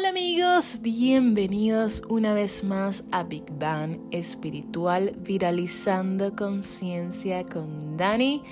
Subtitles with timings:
[0.00, 8.42] Hola amigos, bienvenidos una vez más a Big Bang Espiritual Viralizando Conciencia con Dani.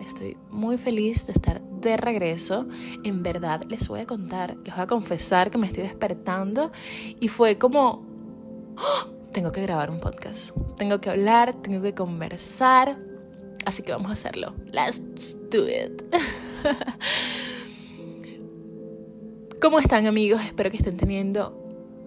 [0.00, 2.68] Estoy muy feliz de estar de regreso.
[3.02, 6.70] En verdad les voy a contar, les voy a confesar que me estoy despertando
[7.18, 8.06] y fue como,
[8.76, 9.10] ¡Oh!
[9.32, 12.96] tengo que grabar un podcast, tengo que hablar, tengo que conversar,
[13.66, 14.54] así que vamos a hacerlo.
[14.70, 15.02] Let's
[15.50, 16.00] do it.
[19.62, 20.40] ¿Cómo están amigos?
[20.44, 21.56] Espero que estén teniendo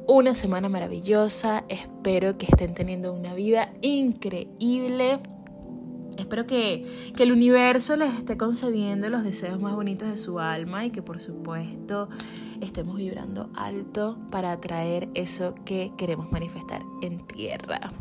[0.09, 5.21] una semana maravillosa, espero que estén teniendo una vida increíble.
[6.17, 10.85] Espero que, que, el universo les esté concediendo los deseos más bonitos de su alma
[10.85, 12.09] y que por supuesto
[12.59, 17.93] estemos vibrando alto para atraer eso que queremos manifestar en tierra.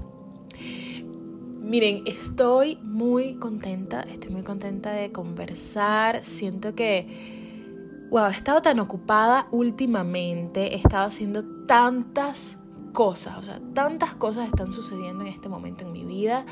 [1.60, 7.43] Miren, estoy muy contenta, estoy muy contenta de conversar, siento que
[8.14, 12.60] wow, he estado tan ocupada últimamente, he estado haciendo tantas
[12.92, 16.47] cosas, o sea, tantas cosas están sucediendo en este momento en mi vida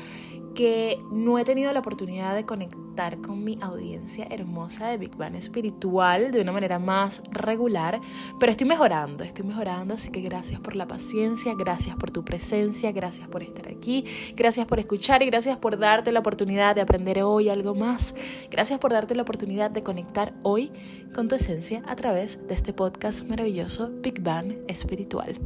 [0.53, 2.83] que no he tenido la oportunidad de conectar
[3.21, 7.99] con mi audiencia hermosa de Big Bang espiritual de una manera más regular,
[8.39, 12.91] pero estoy mejorando, estoy mejorando, así que gracias por la paciencia, gracias por tu presencia,
[12.91, 17.23] gracias por estar aquí, gracias por escuchar y gracias por darte la oportunidad de aprender
[17.23, 18.13] hoy algo más,
[18.51, 20.71] gracias por darte la oportunidad de conectar hoy
[21.15, 25.39] con tu esencia a través de este podcast maravilloso Big Bang espiritual.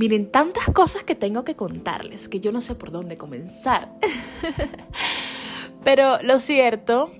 [0.00, 3.92] Miren, tantas cosas que tengo que contarles que yo no sé por dónde comenzar.
[5.84, 7.12] Pero lo cierto,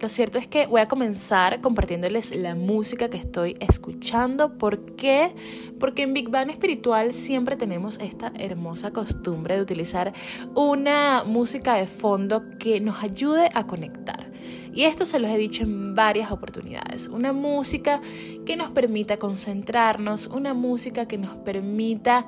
[0.00, 4.56] lo cierto es que voy a comenzar compartiéndoles la música que estoy escuchando.
[4.56, 5.34] ¿Por qué?
[5.80, 10.12] Porque en Big Bang Espiritual siempre tenemos esta hermosa costumbre de utilizar
[10.54, 14.30] una música de fondo que nos ayude a conectar.
[14.72, 17.08] Y esto se los he dicho en varias oportunidades.
[17.08, 18.00] Una música
[18.46, 22.26] que nos permita concentrarnos, una música que nos permita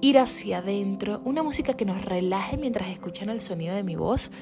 [0.00, 4.32] ir hacia adentro, una música que nos relaje mientras escuchan el sonido de mi voz.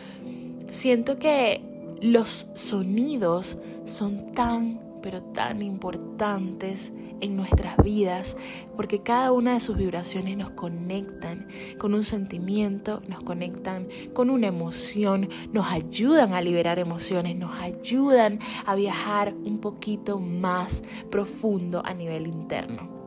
[0.71, 1.70] Siento que
[2.01, 8.37] los sonidos son tan, pero tan importantes en nuestras vidas,
[8.77, 14.47] porque cada una de sus vibraciones nos conectan con un sentimiento, nos conectan con una
[14.47, 21.93] emoción, nos ayudan a liberar emociones, nos ayudan a viajar un poquito más profundo a
[21.93, 23.00] nivel interno.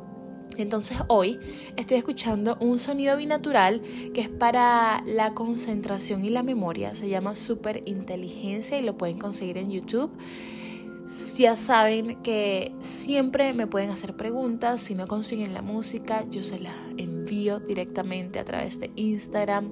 [0.61, 1.39] Entonces hoy
[1.75, 3.81] estoy escuchando un sonido binatural
[4.13, 6.95] que es para la concentración y la memoria.
[6.95, 10.11] Se llama Super Inteligencia y lo pueden conseguir en YouTube
[11.37, 14.81] ya saben que siempre me pueden hacer preguntas.
[14.81, 19.71] Si no consiguen la música, yo se la envío directamente a través de Instagram.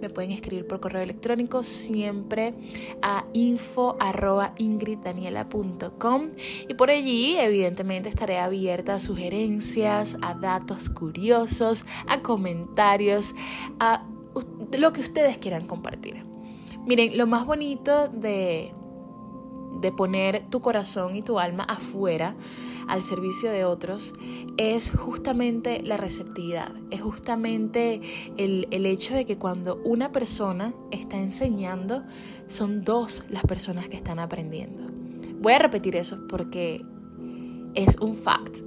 [0.00, 2.54] Me pueden escribir por correo electrónico siempre
[3.02, 6.28] a info.ingriddaniela.com
[6.68, 13.34] y por allí evidentemente estaré abierta a sugerencias, a datos curiosos, a comentarios,
[13.78, 14.06] a
[14.78, 16.24] lo que ustedes quieran compartir.
[16.86, 18.72] Miren, lo más bonito de
[19.80, 22.36] de poner tu corazón y tu alma afuera
[22.88, 24.14] al servicio de otros
[24.56, 28.00] es justamente la receptividad, es justamente
[28.36, 32.04] el, el, hecho de que cuando una persona está enseñando,
[32.48, 34.82] son dos las personas que están aprendiendo.
[35.40, 36.84] Voy a repetir eso porque
[37.74, 38.58] es un fact.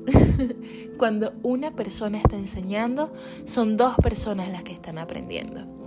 [0.98, 3.12] cuando una persona está enseñando,
[3.46, 5.83] son dos personas las que están aprendiendo.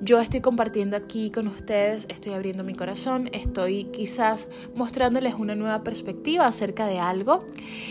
[0.00, 5.82] Yo estoy compartiendo aquí con ustedes, estoy abriendo mi corazón, estoy quizás mostrándoles una nueva
[5.82, 7.44] perspectiva acerca de algo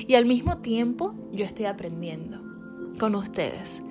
[0.07, 2.40] y al mismo tiempo yo estoy aprendiendo
[2.97, 3.84] con ustedes.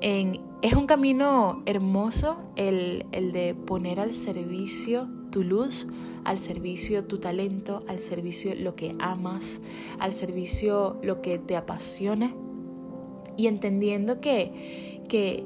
[0.00, 5.88] es un camino hermoso el, el de poner al servicio tu luz,
[6.22, 9.60] al servicio tu talento, al servicio lo que amas,
[9.98, 12.32] al servicio lo que te apasiona
[13.36, 15.44] y entendiendo que, que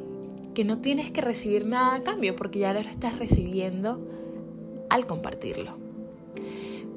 [0.54, 4.00] que no tienes que recibir nada a cambio porque ya lo estás recibiendo
[4.90, 5.76] al compartirlo.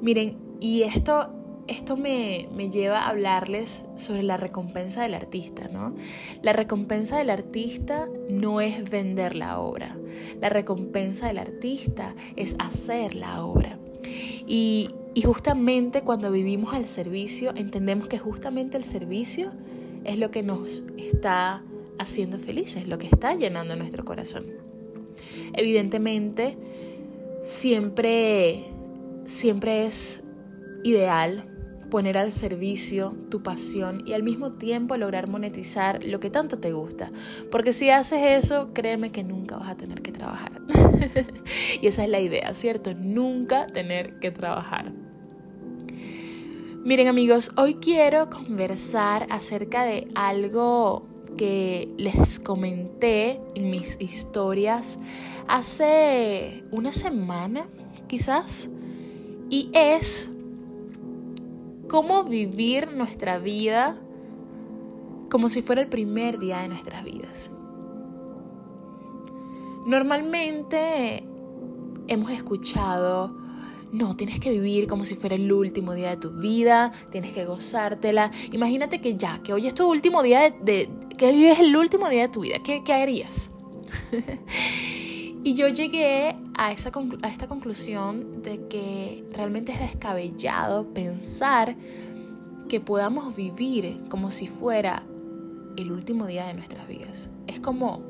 [0.02, 1.30] Miren, y esto,
[1.66, 5.94] esto me, me, lleva a hablarles sobre la recompensa del artista, ¿no?
[6.42, 9.96] La recompensa del artista no es vender la obra,
[10.40, 13.78] la recompensa del artista es hacer la obra.
[14.46, 19.50] Y, y justamente cuando vivimos al servicio, entendemos que justamente el servicio
[20.04, 21.62] es lo que nos está
[21.98, 24.46] haciendo felices, lo que está llenando nuestro corazón.
[25.52, 26.56] Evidentemente,
[27.42, 28.64] siempre,
[29.24, 30.22] siempre es
[30.84, 31.50] ideal
[31.90, 36.72] poner al servicio tu pasión y al mismo tiempo lograr monetizar lo que tanto te
[36.72, 37.12] gusta.
[37.50, 40.60] Porque si haces eso, créeme que nunca vas a tener que trabajar.
[41.80, 42.94] y esa es la idea, ¿cierto?
[42.94, 44.92] Nunca tener que trabajar.
[46.84, 54.98] Miren amigos, hoy quiero conversar acerca de algo que les comenté en mis historias
[55.48, 57.68] hace una semana,
[58.08, 58.70] quizás,
[59.50, 60.30] y es
[61.88, 63.96] cómo vivir nuestra vida
[65.30, 67.50] como si fuera el primer día de nuestras vidas.
[69.86, 71.22] Normalmente
[72.08, 73.45] hemos escuchado,
[73.96, 77.46] no, tienes que vivir como si fuera el último día de tu vida, tienes que
[77.46, 78.30] gozártela.
[78.52, 82.08] Imagínate que ya, que hoy es tu último día de, que hoy es el último
[82.08, 83.50] día de tu vida, ¿qué, qué harías?
[85.44, 91.74] y yo llegué a, esa, a esta conclusión de que realmente es descabellado pensar
[92.68, 95.04] que podamos vivir como si fuera
[95.76, 97.30] el último día de nuestras vidas.
[97.46, 98.02] Es como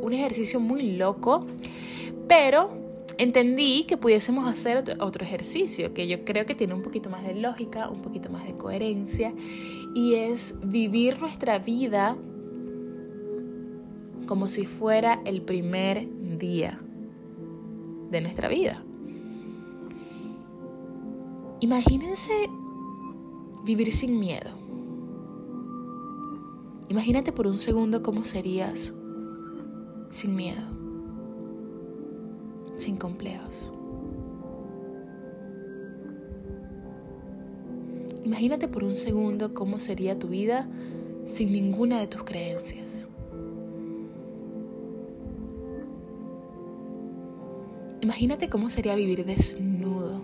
[0.00, 1.46] un ejercicio muy loco,
[2.28, 2.87] pero
[3.18, 7.34] entendí que pudiésemos hacer otro ejercicio que yo creo que tiene un poquito más de
[7.34, 9.34] lógica, un poquito más de coherencia,
[9.94, 12.16] y es vivir nuestra vida
[14.26, 16.06] como si fuera el primer
[16.38, 16.80] día
[18.10, 18.84] de nuestra vida.
[21.60, 22.32] Imagínense
[23.64, 24.50] vivir sin miedo.
[26.88, 28.94] Imagínate por un segundo cómo serías
[30.10, 30.62] sin miedo,
[32.78, 33.72] sin complejos.
[38.24, 40.68] Imagínate por un segundo cómo sería tu vida
[41.24, 43.08] sin ninguna de tus creencias.
[48.00, 50.22] Imagínate cómo sería vivir desnudo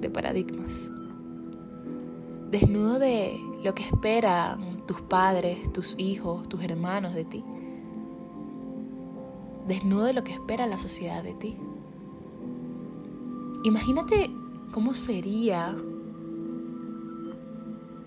[0.00, 0.90] de paradigmas.
[2.50, 7.44] Desnudo de lo que esperan tus padres, tus hijos, tus hermanos de ti
[9.68, 11.56] desnudo de lo que espera la sociedad de ti.
[13.64, 14.30] Imagínate
[14.72, 15.76] cómo sería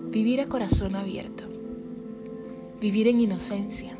[0.09, 1.45] vivir a corazón abierto,
[2.81, 3.95] vivir en inocencia,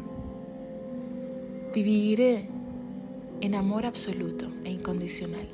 [1.74, 2.48] vivir
[3.42, 5.48] en amor absoluto e incondicional.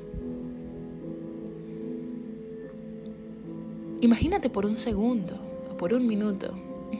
[4.00, 5.38] Imagínate por un segundo
[5.70, 6.52] o por un minuto,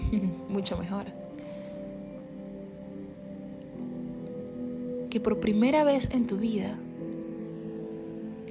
[0.49, 1.18] mucho mejor
[5.11, 6.79] que por primera vez en tu vida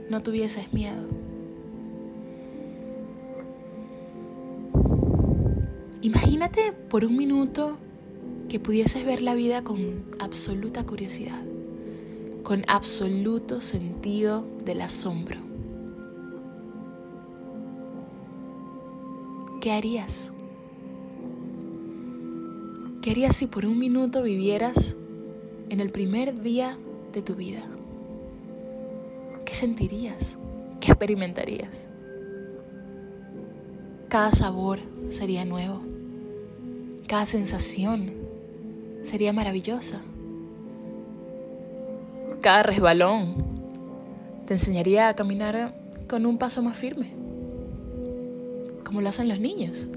[0.09, 1.07] no tuvieses miedo.
[6.01, 7.77] Imagínate por un minuto
[8.50, 11.42] que pudieses ver la vida con absoluta curiosidad,
[12.44, 15.39] con absoluto sentido del asombro.
[19.59, 20.31] ¿Qué harías?
[23.01, 24.96] ¿Qué harías si por un minuto vivieras
[25.69, 26.77] en el primer día
[27.13, 27.63] de tu vida?
[29.45, 30.37] ¿Qué sentirías?
[30.79, 31.89] ¿Qué experimentarías?
[34.09, 34.79] Cada sabor
[35.09, 35.81] sería nuevo.
[37.07, 38.13] Cada sensación
[39.03, 40.01] sería maravillosa.
[42.41, 43.35] Cada resbalón
[44.45, 45.75] te enseñaría a caminar
[46.07, 47.11] con un paso más firme,
[48.85, 49.89] como lo hacen los niños.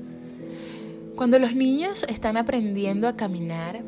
[1.14, 3.82] Cuando los niños están aprendiendo a caminar,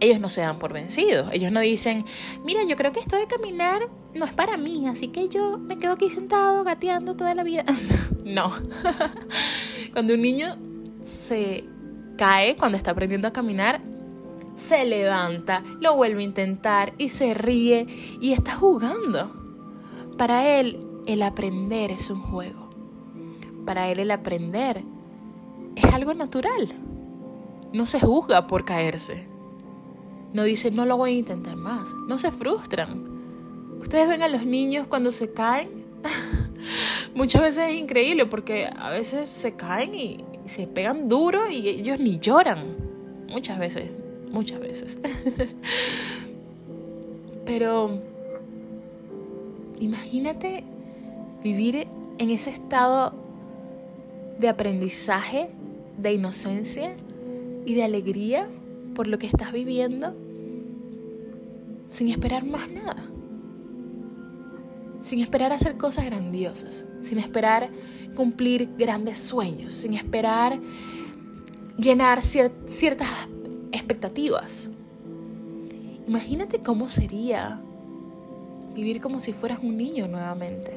[0.00, 1.28] ellos no se dan por vencidos.
[1.32, 2.04] Ellos no dicen,
[2.44, 5.78] mira, yo creo que esto de caminar no es para mí, así que yo me
[5.78, 7.64] quedo aquí sentado gateando toda la vida.
[8.24, 8.52] no.
[9.92, 10.56] cuando un niño
[11.02, 11.64] se
[12.16, 13.80] cae, cuando está aprendiendo a caminar,
[14.56, 17.86] se levanta, lo vuelve a intentar y se ríe
[18.20, 19.32] y está jugando.
[20.16, 22.68] Para él, el aprender es un juego.
[23.64, 24.82] Para él, el aprender
[25.76, 26.74] es algo natural.
[27.72, 29.28] No se juzga por caerse.
[30.32, 31.88] No dicen, no lo voy a intentar más.
[32.06, 33.18] No se frustran.
[33.80, 35.84] Ustedes ven a los niños cuando se caen.
[37.14, 41.98] Muchas veces es increíble porque a veces se caen y se pegan duro y ellos
[41.98, 42.76] ni lloran.
[43.28, 43.90] Muchas veces,
[44.30, 44.98] muchas veces.
[47.46, 48.00] Pero
[49.80, 50.64] imagínate
[51.42, 51.86] vivir
[52.18, 53.14] en ese estado
[54.38, 55.48] de aprendizaje,
[55.96, 56.94] de inocencia
[57.64, 58.48] y de alegría
[58.98, 60.12] por lo que estás viviendo
[61.88, 63.04] sin esperar más nada.
[65.00, 67.70] Sin esperar hacer cosas grandiosas, sin esperar
[68.16, 70.58] cumplir grandes sueños, sin esperar
[71.78, 73.08] llenar ciertas
[73.70, 74.68] expectativas.
[76.08, 77.60] Imagínate cómo sería
[78.74, 80.76] vivir como si fueras un niño nuevamente.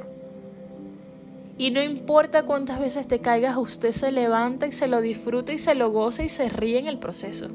[1.58, 5.58] Y no importa cuántas veces te caigas, usted se levanta y se lo disfruta y
[5.58, 7.50] se lo goza y se ríe en el proceso.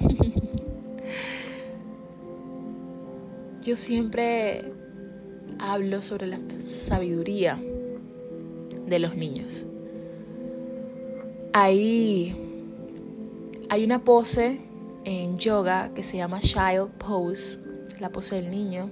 [3.62, 4.60] Yo siempre
[5.58, 7.60] hablo sobre la sabiduría
[8.86, 9.66] de los niños.
[11.52, 12.36] Hay,
[13.68, 14.60] hay una pose
[15.04, 17.58] en yoga que se llama Child Pose,
[18.00, 18.90] la pose del niño.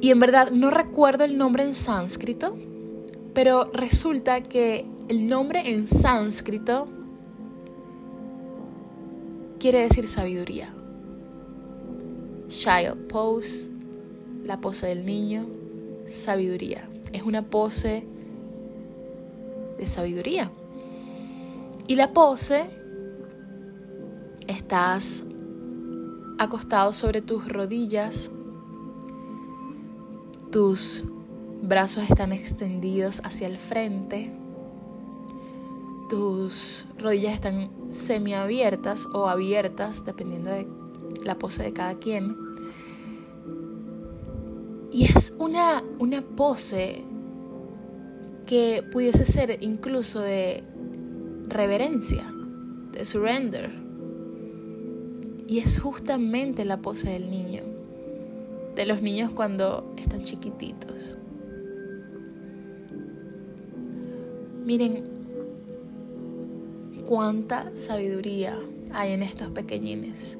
[0.00, 2.56] Y en verdad no recuerdo el nombre en sánscrito,
[3.32, 6.88] pero resulta que el nombre en sánscrito
[9.64, 10.74] quiere decir sabiduría.
[12.48, 13.70] Child pose,
[14.44, 15.46] la pose del niño,
[16.06, 16.86] sabiduría.
[17.14, 18.06] Es una pose
[19.78, 20.50] de sabiduría.
[21.86, 22.66] Y la pose,
[24.48, 25.24] estás
[26.38, 28.30] acostado sobre tus rodillas,
[30.52, 31.04] tus
[31.62, 34.30] brazos están extendidos hacia el frente,
[36.08, 40.66] tus rodillas están semiabiertas o abiertas, dependiendo de
[41.24, 42.36] la pose de cada quien.
[44.92, 47.02] Y es una, una pose
[48.46, 50.62] que pudiese ser incluso de
[51.48, 52.32] reverencia,
[52.92, 53.70] de surrender.
[55.46, 57.62] Y es justamente la pose del niño,
[58.74, 61.18] de los niños cuando están chiquititos.
[64.64, 65.13] Miren
[67.06, 68.58] cuánta sabiduría
[68.92, 70.38] hay en estos pequeñines.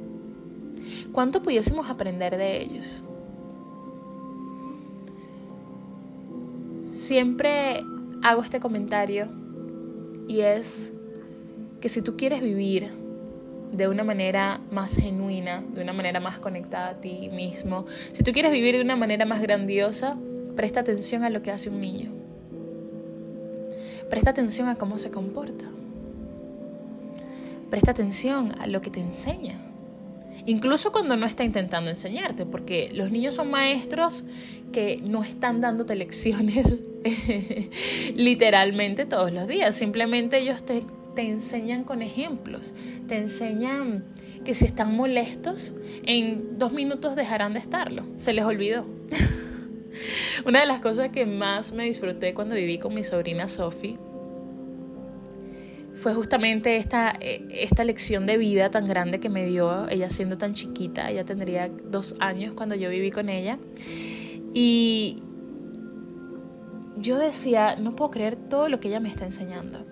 [1.12, 3.04] ¿Cuánto pudiésemos aprender de ellos?
[6.80, 7.82] Siempre
[8.22, 9.28] hago este comentario
[10.28, 10.92] y es
[11.80, 12.90] que si tú quieres vivir
[13.72, 18.32] de una manera más genuina, de una manera más conectada a ti mismo, si tú
[18.32, 20.16] quieres vivir de una manera más grandiosa,
[20.56, 22.12] presta atención a lo que hace un niño.
[24.08, 25.66] Presta atención a cómo se comporta.
[27.74, 29.58] Presta atención a lo que te enseña.
[30.46, 34.24] Incluso cuando no está intentando enseñarte, porque los niños son maestros
[34.72, 36.84] que no están dándote lecciones
[38.14, 39.74] literalmente todos los días.
[39.74, 40.84] Simplemente ellos te,
[41.16, 42.74] te enseñan con ejemplos.
[43.08, 44.04] Te enseñan
[44.44, 48.04] que si están molestos, en dos minutos dejarán de estarlo.
[48.18, 48.86] Se les olvidó.
[50.46, 53.98] Una de las cosas que más me disfruté cuando viví con mi sobrina Sophie
[56.04, 60.36] fue justamente esta, eh, esta lección de vida tan grande que me dio ella siendo
[60.36, 61.10] tan chiquita.
[61.10, 63.58] Ella tendría dos años cuando yo viví con ella.
[64.52, 65.22] Y
[66.98, 69.86] yo decía, no puedo creer todo lo que ella me está enseñando.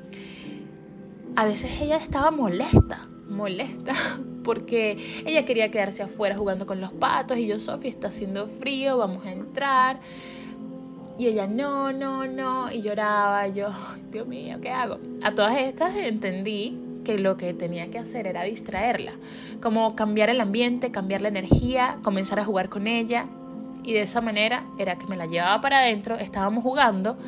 [1.35, 3.95] A veces ella estaba molesta, molesta,
[4.45, 8.99] porque ella quería quedarse afuera jugando con los patos y yo, Sofía, está haciendo frío,
[8.99, 10.01] vamos a entrar.
[11.19, 13.71] Y ella, no, no, no, y lloraba, yo,
[14.11, 14.99] Dios mío, ¿qué hago?
[15.23, 19.13] A todas estas entendí que lo que tenía que hacer era distraerla,
[19.61, 23.27] como cambiar el ambiente, cambiar la energía, comenzar a jugar con ella,
[23.85, 27.19] y de esa manera era que me la llevaba para adentro, estábamos jugando,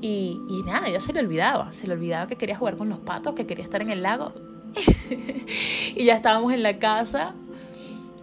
[0.00, 2.98] y, y nada, ella se le olvidaba, se le olvidaba que quería jugar con los
[2.98, 4.32] patos, que quería estar en el lago,
[5.94, 7.34] y ya estábamos en la casa,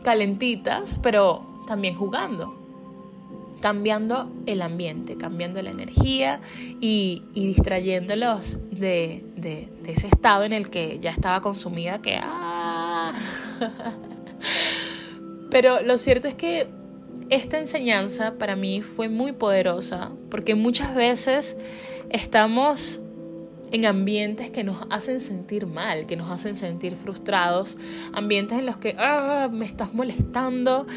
[0.04, 2.67] calentitas, pero también jugando
[3.62, 6.42] cambiando el ambiente, cambiando la energía
[6.80, 9.24] y, distrayéndolos de,
[9.86, 12.20] ese estado en el que ya estaba consumida que...
[12.22, 13.14] ¡ah!
[15.50, 16.68] Pero lo cierto es que
[17.30, 21.58] esta enseñanza para mí fue muy poderosa porque muchas veces
[22.10, 23.02] estamos
[23.72, 27.78] en ambientes que nos hacen sentir mal, que nos hacen sentir frustrados,
[28.14, 30.88] ambientes en los que ah, me estás molestando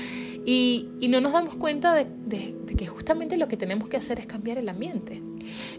[0.45, 4.59] y, no nos damos cuenta de, que justamente lo que tenemos que hacer es cambiar
[4.59, 5.23] el ambiente.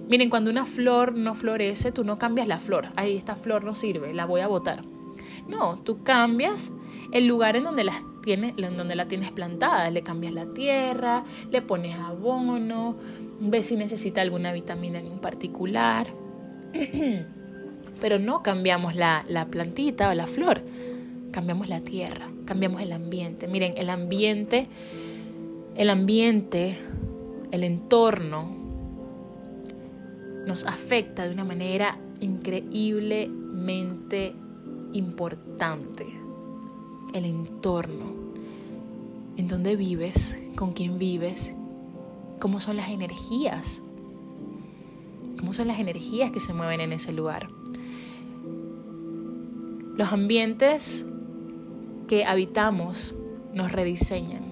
[0.08, 2.90] Miren, cuando una flor no florece, tú no cambias la flor.
[2.96, 4.84] Ahí esta flor no sirve, la voy a botar.
[5.48, 6.72] No, tú cambias
[7.12, 7.90] el lugar en donde,
[8.28, 9.90] en donde la tienes plantada.
[9.90, 12.98] Le cambias la tierra, le pones abono,
[13.40, 16.08] ves si necesita alguna vitamina en particular.
[18.02, 20.62] Pero no cambiamos la, la plantita o la flor,
[21.32, 23.48] cambiamos la tierra cambiamos el ambiente.
[23.48, 24.68] Miren, el ambiente,
[25.76, 26.78] el ambiente,
[27.52, 28.52] el entorno
[30.46, 34.34] nos afecta de una manera increíblemente
[34.92, 36.06] importante.
[37.14, 38.12] El entorno,
[39.38, 41.54] en dónde vives, con quién vives,
[42.40, 43.82] cómo son las energías,
[45.42, 47.50] cómo son las energías que se mueven en ese lugar.
[49.98, 51.04] Los ambientes
[52.08, 53.16] que habitamos
[53.52, 54.44] nos rediseñan.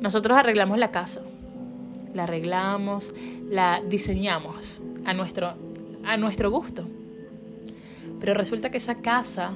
[0.00, 1.20] Nosotros arreglamos la casa,
[2.14, 3.14] la arreglamos,
[3.50, 5.52] la diseñamos a nuestro,
[6.04, 6.88] a nuestro gusto.
[8.18, 9.52] Pero resulta que esa casa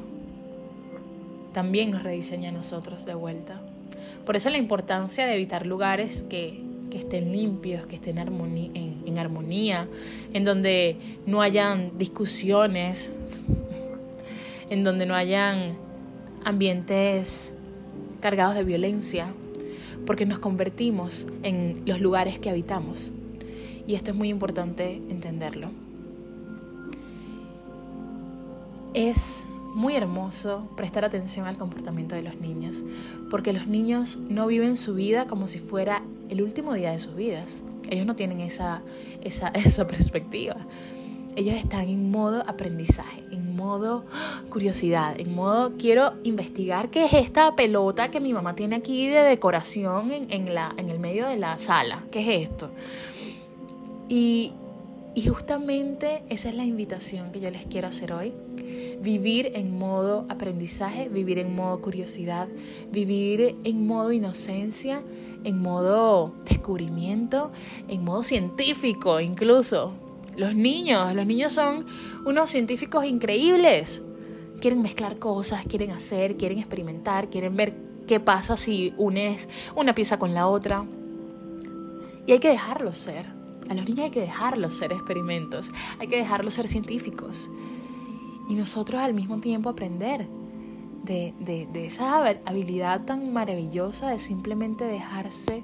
[1.54, 3.62] también nos rediseña a nosotros de vuelta.
[4.26, 6.62] Por eso la importancia de evitar lugares que,
[6.94, 9.88] que estén limpios, que estén en, en armonía,
[10.32, 10.96] en donde
[11.26, 13.10] no hayan discusiones,
[14.70, 15.76] en donde no hayan
[16.44, 17.52] ambientes
[18.20, 19.26] cargados de violencia,
[20.06, 23.10] porque nos convertimos en los lugares que habitamos.
[23.88, 25.70] Y esto es muy importante entenderlo.
[28.94, 32.84] Es muy hermoso prestar atención al comportamiento de los niños,
[33.32, 37.14] porque los niños no viven su vida como si fuera el último día de sus
[37.14, 37.62] vidas.
[37.90, 38.82] Ellos no tienen esa,
[39.22, 40.56] esa, esa perspectiva.
[41.36, 44.04] Ellos están en modo aprendizaje, en modo
[44.50, 49.22] curiosidad, en modo quiero investigar qué es esta pelota que mi mamá tiene aquí de
[49.22, 52.04] decoración en, en, la, en el medio de la sala.
[52.12, 52.70] ¿Qué es esto?
[54.08, 54.52] Y,
[55.16, 58.32] y justamente esa es la invitación que yo les quiero hacer hoy.
[59.00, 62.48] Vivir en modo aprendizaje, vivir en modo curiosidad,
[62.92, 65.02] vivir en modo inocencia,
[65.44, 67.52] en modo descubrimiento,
[67.88, 69.92] en modo científico incluso.
[70.36, 71.86] Los niños, los niños son
[72.24, 74.02] unos científicos increíbles.
[74.60, 77.76] Quieren mezclar cosas, quieren hacer, quieren experimentar, quieren ver
[78.08, 80.84] qué pasa si unes una pieza con la otra.
[82.26, 83.26] Y hay que dejarlos ser.
[83.68, 87.48] A los niños hay que dejarlos ser experimentos, hay que dejarlos ser científicos.
[88.48, 90.26] Y nosotros al mismo tiempo aprender
[91.04, 95.62] de, de esa habilidad tan maravillosa de simplemente dejarse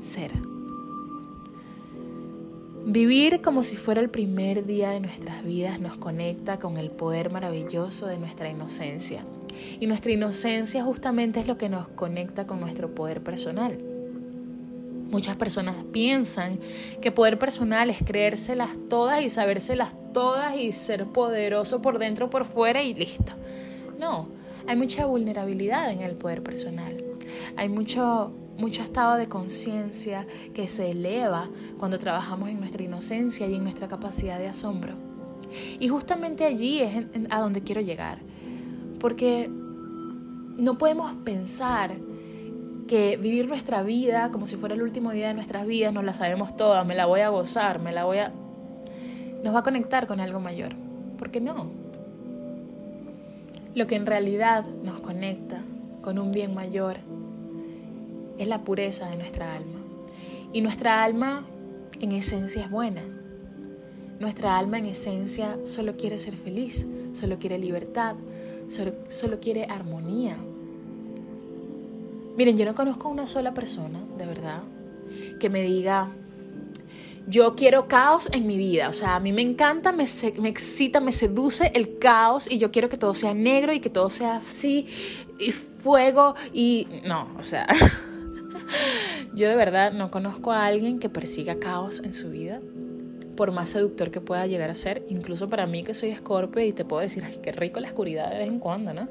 [0.00, 0.32] ser.
[2.88, 7.32] Vivir como si fuera el primer día de nuestras vidas nos conecta con el poder
[7.32, 9.24] maravilloso de nuestra inocencia.
[9.80, 13.76] Y nuestra inocencia justamente es lo que nos conecta con nuestro poder personal.
[15.10, 16.60] Muchas personas piensan
[17.00, 22.44] que poder personal es creérselas todas y sabérselas todas y ser poderoso por dentro, por
[22.44, 23.32] fuera y listo.
[23.98, 24.28] No,
[24.66, 27.02] hay mucha vulnerabilidad en el poder personal.
[27.56, 33.54] Hay mucho mucho estado de conciencia que se eleva cuando trabajamos en nuestra inocencia y
[33.54, 34.94] en nuestra capacidad de asombro.
[35.78, 38.18] Y justamente allí es a donde quiero llegar,
[38.98, 41.96] porque no podemos pensar
[42.88, 46.14] que vivir nuestra vida como si fuera el último día de nuestras vidas, nos la
[46.14, 48.32] sabemos toda, me la voy a gozar, me la voy a...
[49.42, 50.74] nos va a conectar con algo mayor.
[51.18, 51.85] ¿Por qué no?
[53.76, 55.62] Lo que en realidad nos conecta
[56.00, 56.96] con un bien mayor
[58.38, 59.80] es la pureza de nuestra alma.
[60.50, 61.44] Y nuestra alma
[62.00, 63.02] en esencia es buena.
[64.18, 68.16] Nuestra alma en esencia solo quiere ser feliz, solo quiere libertad,
[68.68, 70.38] solo, quiere armonía.
[72.34, 74.62] Miren, yo no conozco una sola persona, de verdad,
[75.38, 76.08] que me diga,
[77.26, 78.88] yo quiero caos en mi vida.
[78.88, 80.04] O sea, a mí me encanta, me,
[80.40, 83.90] me, excita, me seduce el caos y yo quiero que todo sea negro y que
[83.90, 84.86] todo sea así
[85.38, 86.86] y fuego y...
[87.04, 87.66] No, o sea,
[89.34, 92.60] Yo de verdad no conozco a alguien que persiga caos en su vida,
[93.36, 96.72] por más seductor que pueda llegar a ser, incluso para mí que soy escorpio y
[96.72, 99.08] te puedo decir, ay, qué rico la oscuridad de vez en cuando, ¿no?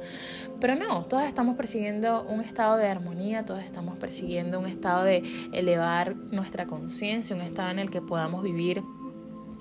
[0.60, 5.24] Pero no, todos estamos persiguiendo un estado de armonía, todos estamos persiguiendo un estado de
[5.54, 8.84] elevar nuestra conciencia, un estado en el que podamos vivir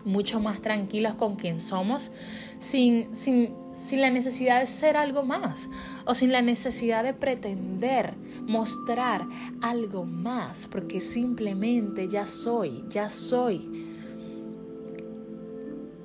[0.04, 2.12] mucho más tranquilos con quien somos,
[2.58, 5.68] sin, sin, sin, la necesidad de ser algo más
[6.04, 9.26] o sin la necesidad de pretender mostrar
[9.62, 13.83] algo más, porque simplemente ya soy, ya soy.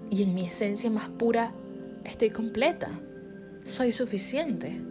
[0.10, 1.54] Y en mi esencia más pura
[2.04, 2.89] estoy completa,
[3.63, 4.82] soy suficiente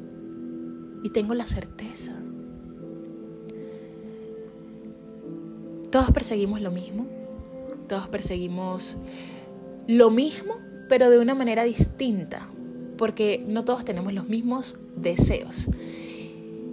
[1.02, 2.14] y tengo la certeza.
[5.90, 7.06] Todos perseguimos lo mismo,
[7.88, 8.98] todos perseguimos
[9.86, 10.54] lo mismo,
[10.88, 12.48] pero de una manera distinta,
[12.98, 15.68] porque no todos tenemos los mismos deseos.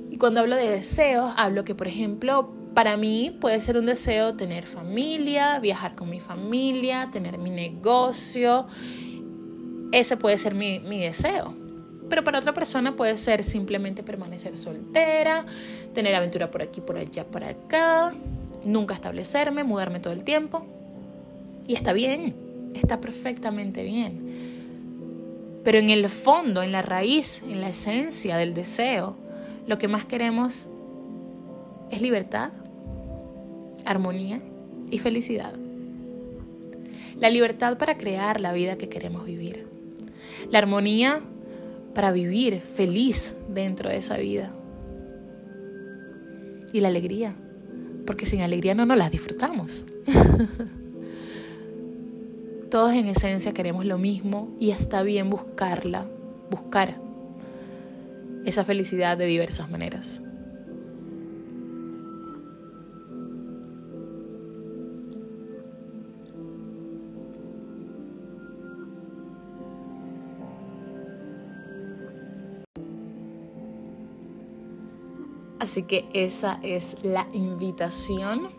[0.10, 4.35] Y cuando hablo de deseos, hablo que, por ejemplo, para mí puede ser un deseo
[4.35, 8.67] tener familia, viajar con mi familia, tener mi negocio.
[9.93, 11.55] Ese puede ser mi, mi deseo.
[12.09, 15.45] Pero para otra persona puede ser simplemente permanecer soltera,
[15.93, 18.13] tener aventura por aquí, por allá, por acá,
[18.65, 20.67] nunca establecerme, mudarme todo el tiempo.
[21.67, 22.35] Y está bien,
[22.75, 25.61] está perfectamente bien.
[25.63, 29.15] Pero en el fondo, en la raíz, en la esencia del deseo,
[29.65, 30.67] lo que más queremos
[31.89, 32.51] es libertad,
[33.86, 34.41] armonía
[34.89, 35.54] y felicidad.
[37.19, 39.67] La libertad para crear la vida que queremos vivir.
[40.52, 41.21] La armonía
[41.93, 44.52] para vivir feliz dentro de esa vida.
[46.74, 47.36] Y la alegría,
[48.06, 49.86] porque sin alegría no nos las disfrutamos.
[52.69, 56.06] Todos en esencia queremos lo mismo y está bien buscarla,
[56.52, 56.98] buscar
[58.43, 60.21] esa felicidad de diversas maneras.
[75.65, 78.49] Así que esa es la invitación.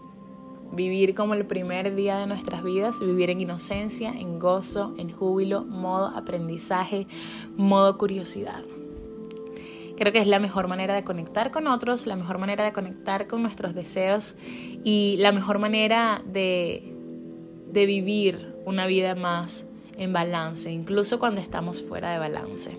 [0.73, 5.64] Vivir como el primer día de nuestras vidas, vivir en inocencia, en gozo, en júbilo,
[5.64, 7.07] modo aprendizaje,
[7.57, 8.64] modo curiosidad.
[9.97, 13.29] Creo que es la mejor manera de conectar con otros, la mejor manera de conectar
[13.29, 14.35] con nuestros deseos
[14.83, 16.92] y la mejor manera de,
[17.71, 19.64] de vivir una vida más
[19.97, 22.77] en balance, incluso cuando estamos fuera de balance.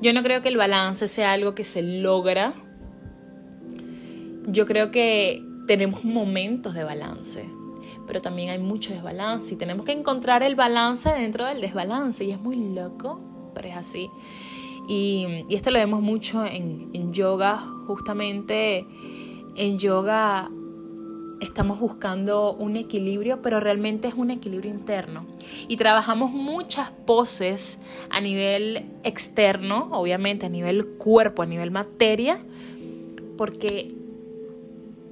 [0.00, 2.54] Yo no creo que el balance sea algo que se logra.
[4.50, 7.44] Yo creo que tenemos momentos de balance,
[8.06, 12.30] pero también hay mucho desbalance y tenemos que encontrar el balance dentro del desbalance y
[12.30, 14.08] es muy loco, pero es así.
[14.88, 18.86] Y, esto lo vemos mucho en, en yoga, justamente
[19.54, 20.50] en yoga
[21.40, 25.26] estamos buscando un equilibrio, pero realmente es un equilibrio interno.
[25.68, 32.38] Y trabajamos muchas poses a nivel externo, obviamente a nivel cuerpo, a nivel materia,
[33.36, 33.94] porque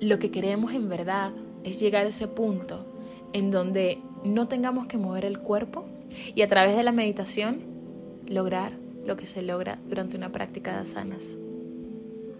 [0.01, 1.33] lo que queremos en verdad
[1.65, 2.87] es llegar a ese punto
[3.33, 5.87] en donde no tengamos que mover el cuerpo
[6.35, 7.61] y a través de la meditación
[8.29, 8.73] lograr
[9.05, 11.37] lo que se logra durante una práctica de asanas,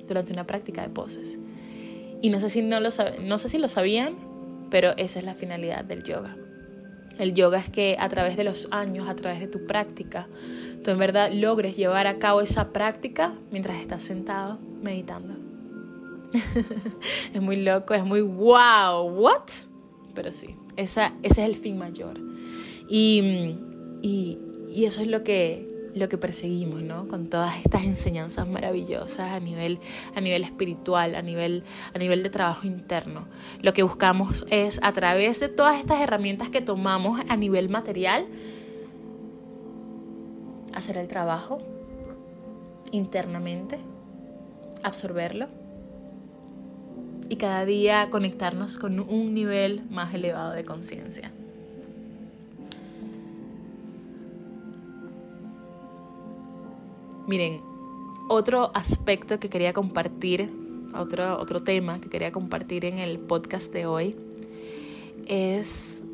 [0.07, 1.39] durante una práctica de poses.
[2.23, 2.89] Y no sé si, no lo,
[3.23, 4.15] no sé si lo sabían,
[4.71, 6.37] pero esa es la finalidad del yoga.
[7.19, 10.29] El yoga es que a través de los años, a través de tu práctica,
[10.83, 15.46] tú en verdad logres llevar a cabo esa práctica mientras estás sentado meditando.
[17.35, 19.49] es muy loco, es muy wow, what?
[20.15, 22.19] Pero sí, esa, ese es el fin mayor.
[22.89, 23.55] Y,
[24.03, 27.09] y, y eso es lo que, lo que perseguimos, ¿no?
[27.09, 29.81] Con todas estas enseñanzas maravillosas a nivel,
[30.15, 33.27] a nivel espiritual, a nivel, a nivel de trabajo interno.
[33.63, 38.27] Lo que buscamos es, a través de todas estas herramientas que tomamos a nivel material,
[40.75, 41.63] hacer el trabajo
[42.93, 43.79] internamente,
[44.83, 45.49] absorberlo
[47.29, 51.33] y cada día conectarnos con un nivel más elevado de conciencia.
[57.27, 57.61] Miren,
[58.29, 60.51] otro aspecto que quería compartir,
[60.95, 64.17] otro, otro tema que quería compartir en el podcast de hoy
[65.27, 66.05] es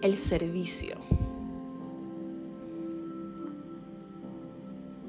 [0.00, 0.96] el servicio.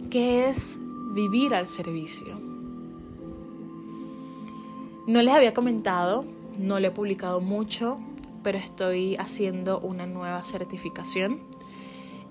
[0.10, 0.80] ¿Qué es
[1.14, 2.45] vivir al servicio?
[5.08, 6.26] No les había comentado,
[6.58, 8.00] no le he publicado mucho,
[8.44, 11.42] pero estoy haciendo una nueva certificación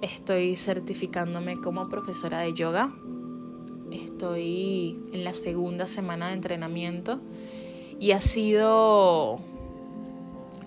[0.05, 2.93] Estoy certificándome como profesora de yoga.
[3.91, 7.21] Estoy en la segunda semana de entrenamiento
[7.99, 9.41] y ha sido...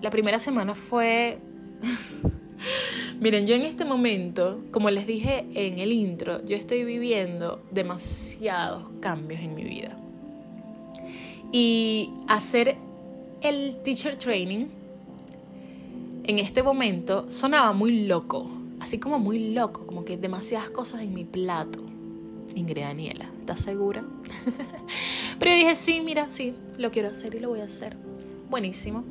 [0.02, 1.38] La primera semana fue...
[3.20, 8.86] Miren, yo en este momento, como les dije en el intro, yo estoy viviendo demasiados
[9.02, 10.00] cambios en mi vida.
[11.52, 12.76] Y hacer
[13.42, 14.68] el teacher training
[16.24, 21.14] en este momento sonaba muy loco así como muy loco, como que demasiadas cosas en
[21.14, 21.80] mi plato.
[22.56, 24.04] Ingrid Daniela, ¿estás segura?
[25.40, 27.98] Pero yo dije, sí, mira, sí, lo quiero hacer y lo voy a hacer.
[28.50, 29.04] Buenísimo.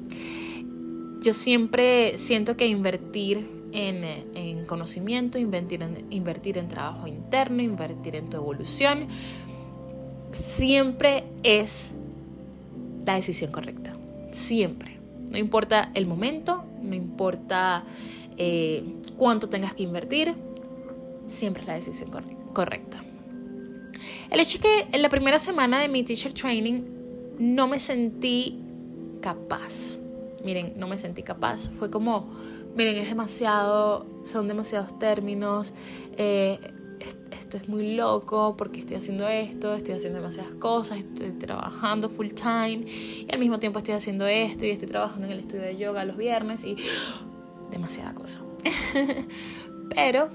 [1.20, 8.16] Yo siempre siento que invertir en, en conocimiento, invertir en, invertir en trabajo interno, invertir
[8.16, 9.06] en tu evolución,
[10.30, 11.92] siempre es
[13.06, 13.94] la decisión correcta.
[14.32, 14.98] Siempre.
[15.30, 17.84] No importa el momento, no importa
[18.36, 18.84] eh,
[19.16, 20.34] cuánto tengas que invertir,
[21.26, 22.10] siempre es la decisión
[22.52, 23.02] correcta.
[24.30, 26.82] El hecho es que en la primera semana de mi teacher training
[27.38, 28.60] no me sentí
[29.20, 29.98] capaz.
[30.44, 31.68] Miren, no me sentí capaz.
[31.70, 32.28] Fue como,
[32.76, 35.74] miren, es demasiado, son demasiados términos.
[36.16, 36.58] Eh,
[37.00, 42.28] esto es muy loco porque estoy haciendo esto, estoy haciendo demasiadas cosas, estoy trabajando full
[42.28, 45.76] time y al mismo tiempo estoy haciendo esto y estoy trabajando en el estudio de
[45.76, 46.76] yoga los viernes y
[47.70, 48.40] demasiada cosa.
[49.94, 50.28] Pero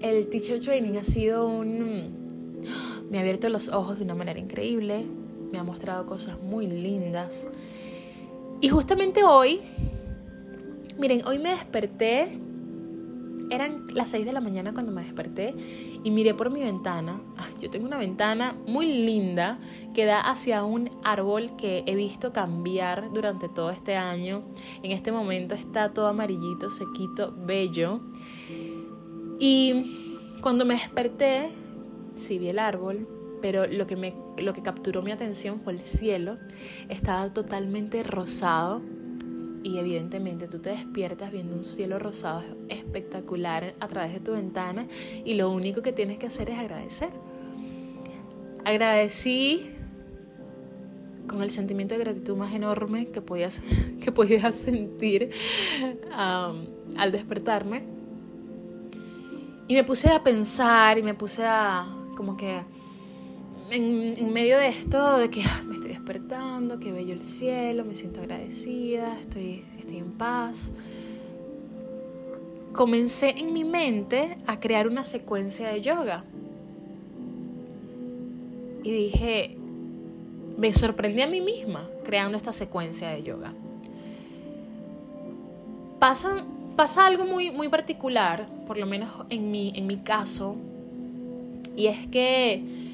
[0.00, 2.62] el teacher training ha sido un...
[3.10, 5.04] Me ha abierto los ojos de una manera increíble,
[5.52, 7.48] me ha mostrado cosas muy lindas.
[8.62, 9.60] Y justamente hoy,
[10.98, 12.38] miren, hoy me desperté
[13.52, 15.54] eran las 6 de la mañana cuando me desperté
[16.02, 17.20] y miré por mi ventana.
[17.60, 19.58] yo tengo una ventana muy linda
[19.94, 24.42] que da hacia un árbol que he visto cambiar durante todo este año.
[24.82, 28.00] En este momento está todo amarillito, sequito, bello.
[29.38, 31.50] Y cuando me desperté,
[32.14, 33.06] sí vi el árbol,
[33.42, 36.38] pero lo que, me, lo que capturó mi atención fue el cielo.
[36.88, 38.80] Estaba totalmente rosado
[39.62, 44.86] y evidentemente tú te despiertas viendo un cielo rosado espectacular a través de tu ventana
[45.24, 47.10] y lo único que tienes que hacer es agradecer.
[48.64, 49.74] agradecí
[51.26, 53.48] con el sentimiento de gratitud más enorme que podía,
[54.00, 55.30] que sentir
[56.12, 57.84] al despertarme.
[59.68, 62.62] Y me puse a pensar y me puse a como que
[63.72, 67.94] en, medio de esto, de que ah, me estoy despertando, que bello el cielo, me
[67.94, 70.70] siento agradecida, estoy, estoy en paz.
[72.72, 76.24] Comencé en mi mente a crear una secuencia de yoga.
[78.82, 79.56] Y dije,
[80.58, 83.52] me sorprendí a mí misma creando esta secuencia de yoga.
[85.98, 86.44] Pasa,
[86.76, 90.56] pasa algo muy, muy particular, por lo menos en mi, en mi caso,
[91.76, 92.91] y es que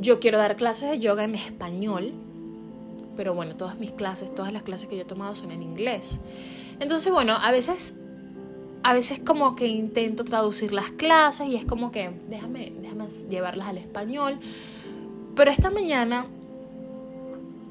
[0.00, 2.12] yo quiero dar clases de yoga en español,
[3.16, 6.20] pero bueno, todas mis clases, todas las clases que yo he tomado son en inglés.
[6.80, 7.94] Entonces, bueno, a veces,
[8.82, 13.68] a veces como que intento traducir las clases y es como que déjame, déjame llevarlas
[13.68, 14.38] al español.
[15.36, 16.26] Pero esta mañana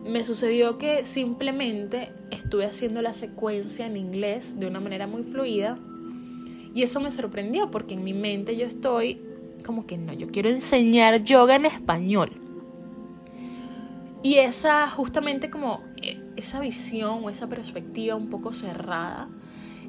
[0.06, 5.78] me sucedió que simplemente estuve haciendo la secuencia en inglés de una manera muy fluida
[6.74, 9.22] y eso me sorprendió porque en mi mente yo estoy
[9.70, 12.32] como que no, yo quiero enseñar yoga en español.
[14.24, 19.30] Y esa justamente como eh, esa visión o esa perspectiva un poco cerrada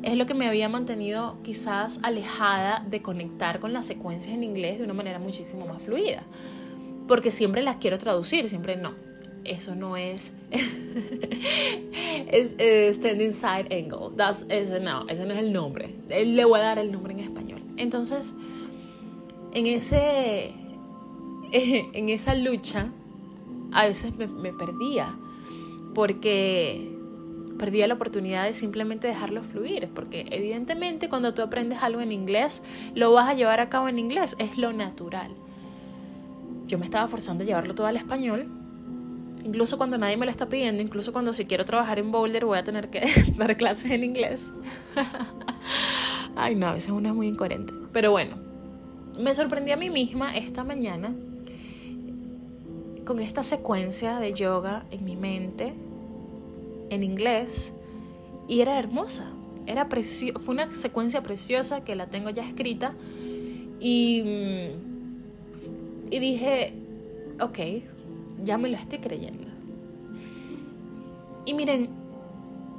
[0.03, 4.77] es lo que me había mantenido quizás alejada de conectar con las secuencias en inglés
[4.77, 6.25] de una manera muchísimo más fluida.
[7.09, 8.93] Porque siempre las quiero traducir, siempre no
[9.45, 14.11] eso no es, es eh, standing side angle.
[14.51, 15.95] ese, no, ese no es el nombre.
[16.09, 17.63] Le voy a dar el nombre en español.
[17.77, 18.35] Entonces,
[19.53, 20.55] en ese
[21.53, 22.89] en esa lucha
[23.73, 25.15] a veces me, me perdía
[25.95, 26.97] porque
[27.59, 32.63] perdía la oportunidad de simplemente dejarlo fluir, porque evidentemente cuando tú aprendes algo en inglés,
[32.95, 35.33] lo vas a llevar a cabo en inglés, es lo natural.
[36.67, 38.49] Yo me estaba forzando a llevarlo todo al español
[39.45, 42.59] Incluso cuando nadie me lo está pidiendo, incluso cuando si quiero trabajar en Boulder voy
[42.59, 43.03] a tener que
[43.37, 44.53] dar clases en inglés.
[46.37, 47.73] Ay, no, a veces uno es muy incoherente.
[47.93, 48.37] Pero bueno,
[49.21, 51.15] me sorprendí a mí misma esta mañana
[53.05, 55.73] con esta secuencia de yoga en mi mente,
[56.91, 57.73] en inglés,
[58.49, 59.31] y era hermosa.
[59.67, 62.95] Era fue una secuencia preciosa que la tengo ya escrita.
[63.79, 66.75] Y, mm, y dije,
[67.41, 67.59] ok,
[68.45, 69.49] ya me lo estoy creyendo.
[71.47, 71.89] Y miren,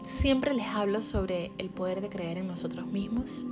[0.08, 3.46] siempre les hablo sobre el poder de creer en nosotros mismos.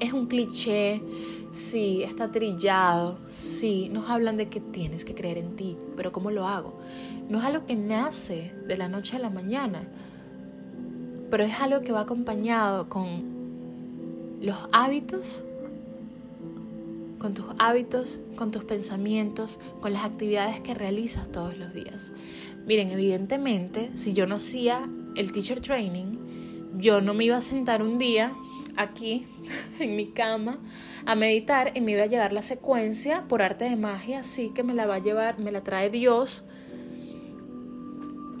[0.00, 1.02] Es un cliché,
[1.50, 6.30] sí, está trillado, sí, nos hablan de que tienes que creer en ti, pero ¿cómo
[6.30, 6.80] lo hago?
[7.28, 9.86] No es algo que nace de la noche a la mañana,
[11.30, 13.40] pero es algo que va acompañado con
[14.40, 15.44] los hábitos
[17.20, 22.12] con tus hábitos, con tus pensamientos, con las actividades que realizas todos los días.
[22.66, 26.16] Miren, evidentemente, si yo no hacía el teacher training,
[26.78, 28.34] yo no me iba a sentar un día
[28.80, 29.26] aquí
[29.78, 30.58] en mi cama
[31.06, 34.62] a meditar y me iba a llevar la secuencia por arte de magia, así que
[34.62, 36.44] me la va a llevar, me la trae Dios.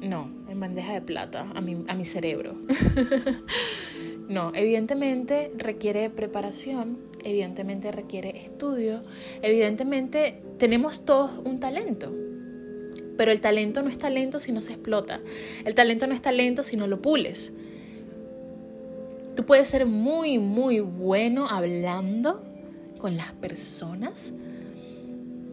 [0.00, 2.56] No, en bandeja de plata, a mi, a mi cerebro.
[4.30, 9.02] No, evidentemente requiere preparación, evidentemente requiere estudio,
[9.42, 12.14] evidentemente tenemos todos un talento,
[13.16, 15.20] pero el talento no es talento si no se explota,
[15.64, 17.52] el talento no es talento si no lo pules.
[19.36, 22.44] Tú puedes ser muy, muy bueno hablando
[22.98, 24.34] con las personas,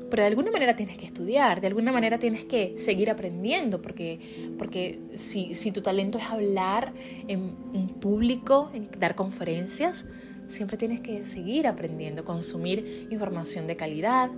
[0.09, 4.53] pero de alguna manera tienes que estudiar, de alguna manera tienes que seguir aprendiendo, porque,
[4.57, 6.93] porque si, si tu talento es hablar
[7.27, 7.49] en,
[7.99, 10.05] público, dar conferencias,
[10.47, 14.31] siempre tienes que seguir aprendiendo, consumir información de calidad,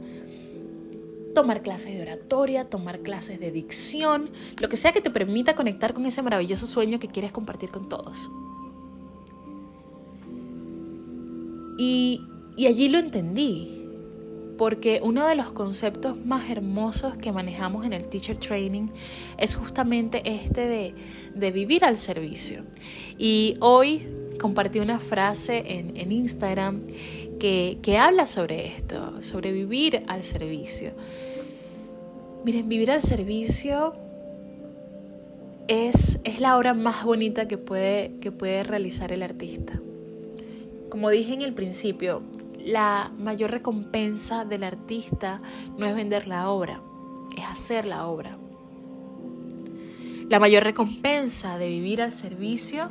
[1.36, 5.93] tomar clases de oratoria, tomar clases de dicción, lo que sea que te permita conectar
[5.93, 8.32] con ese maravilloso sueño que quieres compartir con todos.
[11.80, 12.26] Y,
[12.68, 13.86] allí lo entendí
[14.58, 18.89] porque uno de los conceptos más hermosos que manejamos en el teacher training
[19.38, 20.94] es justamente este
[21.34, 22.65] de, vivir al servicio.
[23.18, 24.06] Y hoy
[24.42, 26.82] compartí una frase en, Instagram
[27.39, 30.92] que, habla sobre esto, sobre vivir al servicio.
[32.44, 33.94] Miren, vivir al servicio
[35.70, 39.80] es, la obra más bonita que puede realizar el artista.
[41.00, 42.22] Como dije en el principio,
[42.58, 45.42] la mayor recompensa del artista
[45.78, 46.82] no es vender la obra,
[47.38, 48.38] es hacer la obra.
[50.28, 52.90] La mayor recompensa de vivir al servicio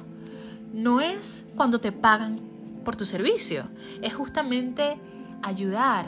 [0.72, 2.40] no es cuando te pagan
[2.82, 3.64] por tu servicio,
[4.00, 4.96] es justamente
[5.42, 6.06] ayudar,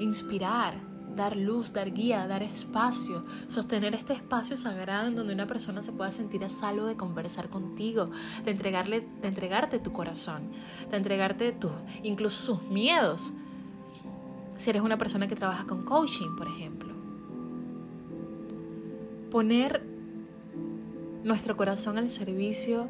[0.00, 0.72] inspirar,
[1.16, 5.92] dar luz, dar guía, dar espacio, sostener este espacio sagrado en donde una persona se
[5.92, 8.10] pueda sentir a salvo de conversar contigo,
[8.44, 10.50] de, entregarle, de entregarte tu corazón,
[10.90, 11.70] de entregarte tu,
[12.02, 13.32] incluso sus miedos.
[14.56, 16.92] Si eres una persona que trabaja con coaching, por ejemplo.
[19.30, 19.82] Poner
[21.24, 22.88] nuestro corazón al servicio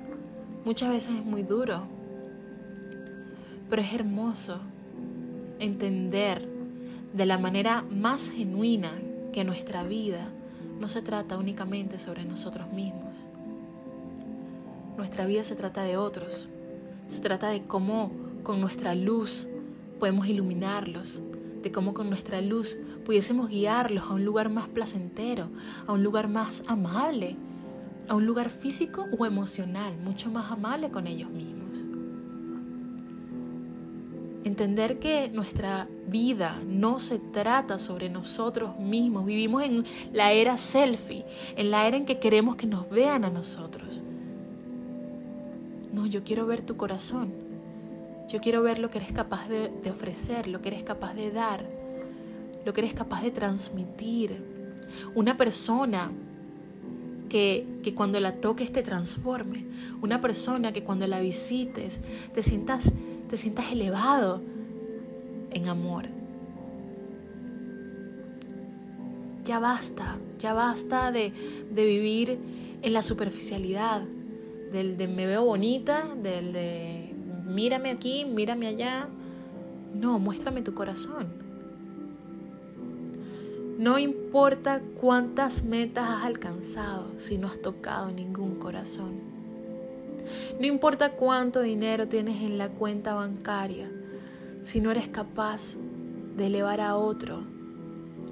[0.65, 1.83] muchas veces es muy duro,
[3.71, 4.61] pero es hermoso
[5.59, 6.52] entender
[7.13, 8.93] de la manera más genuina
[9.33, 10.29] que nuestra vida
[10.81, 13.29] no se trata únicamente sobre nosotros mismos.
[14.97, 16.49] Nuestra vida se trata de otros.
[17.09, 19.47] Se trata de cómo con nuestra luz
[19.99, 21.23] podemos iluminarlos,
[21.63, 25.49] de cómo con nuestra luz pudiésemos guiarlos a un lugar más placentero,
[25.87, 27.37] a un lugar más amable,
[28.09, 31.62] a un lugar físico o emocional, mucho más amable con ellos mismos.
[34.45, 39.25] Entender que nuestra vida no se trata sobre nosotros mismos.
[39.25, 41.25] Vivimos en la era selfie,
[41.57, 44.03] en la era en que queremos que nos vean a nosotros.
[45.93, 47.33] No, yo quiero ver tu corazón.
[48.29, 51.65] Yo quiero ver lo que eres capaz de, ofrecer, lo que eres capaz de dar,
[52.65, 54.43] lo que eres capaz de transmitir.
[55.15, 56.11] Una persona
[57.29, 59.67] que, que, cuando la toques te transforme.
[60.01, 62.01] Una persona que cuando la visites
[62.35, 62.93] te sientas
[63.33, 64.43] te sientas elevado
[65.53, 66.05] en amor.
[69.43, 71.33] Ya basta, ya basta de,
[71.71, 72.39] vivir
[72.83, 74.03] en la superficialidad,
[74.71, 77.15] del de me veo bonita, del de
[77.47, 79.09] mírame aquí, mírame allá.
[79.95, 81.29] No, muéstrame tu corazón.
[83.79, 89.32] No importa cuántas metas has alcanzado si no has tocado ningún corazón.
[90.59, 93.91] No importa cuánto dinero tienes en la cuenta bancaria,
[94.63, 95.77] si no eres capaz
[96.37, 97.43] de elevar a otro,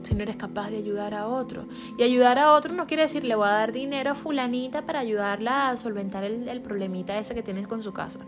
[0.03, 1.67] si no eres capaz de ayudar a otro.
[1.99, 5.01] Y ayudar a otro no quiere decir le voy a dar dinero a fulanita para
[5.01, 8.21] ayudarla a solventar el, problemita ese que tienes con su casa.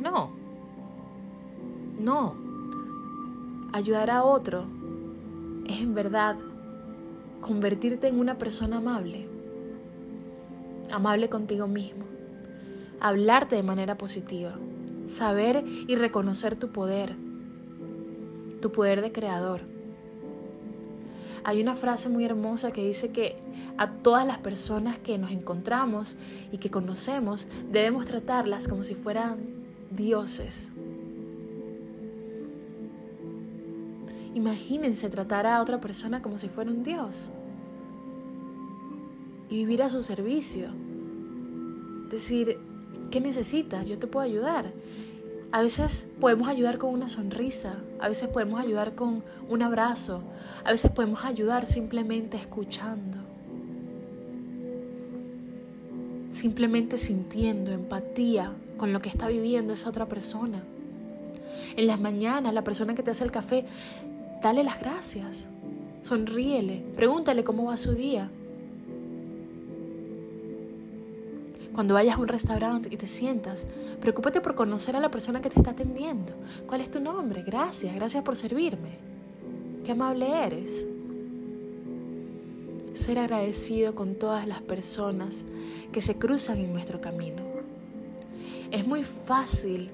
[0.00, 0.30] No.
[1.98, 2.34] No.
[3.72, 4.66] Ayudar a otro
[5.66, 6.36] es en verdad
[7.40, 9.28] convertirte en una persona amable.
[10.90, 12.17] Amable contigo mismo
[13.00, 14.58] hablarte de manera positiva,
[15.06, 17.16] saber y reconocer tu poder,
[18.60, 19.62] tu poder de creador.
[21.44, 23.36] Hay una frase muy hermosa que dice que
[23.78, 26.16] a todas las personas que nos encontramos
[26.52, 29.38] y que conocemos debemos tratarlas como si fueran
[29.90, 30.70] dioses.
[34.34, 37.30] Imagínense tratar a otra persona como si fuera un dios
[39.48, 40.68] y vivir a su servicio.
[42.10, 42.58] Decir,
[43.10, 43.88] ¿Qué necesitas?
[43.88, 44.70] Yo te puedo ayudar.
[45.50, 50.22] A veces podemos ayudar con una sonrisa, a veces podemos ayudar con un abrazo,
[50.62, 53.16] a veces podemos ayudar simplemente escuchando,
[56.30, 60.62] simplemente sintiendo empatía con lo que está viviendo esa otra persona.
[61.76, 63.64] En las mañanas, la persona que te hace el café,
[64.42, 65.48] dale las gracias,
[66.02, 68.30] sonríele, pregúntale cómo va su día.
[71.78, 73.68] Cuando vayas a un restaurante y te sientas,
[74.00, 76.32] preocúpate por conocer a la persona que te está atendiendo.
[76.66, 77.44] ¿Cuál es tu nombre?
[77.46, 78.98] Gracias, gracias por servirme.
[79.84, 80.88] Qué amable eres.
[82.94, 85.44] Ser agradecido con todas las personas
[85.92, 87.44] que se cruzan en nuestro camino.
[88.72, 89.92] Es muy fácil